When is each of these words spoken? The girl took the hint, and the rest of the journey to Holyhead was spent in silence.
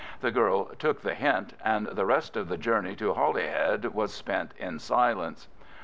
The 0.21 0.31
girl 0.31 0.65
took 0.79 1.01
the 1.03 1.13
hint, 1.13 1.53
and 1.63 1.85
the 1.85 2.07
rest 2.07 2.35
of 2.35 2.49
the 2.49 2.57
journey 2.57 2.95
to 2.95 3.13
Holyhead 3.13 3.85
was 3.93 4.11
spent 4.11 4.55
in 4.57 4.79
silence. 4.79 5.47